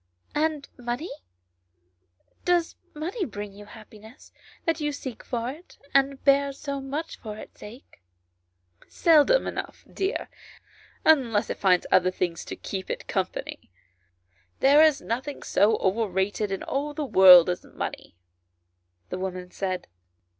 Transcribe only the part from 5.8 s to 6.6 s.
and bear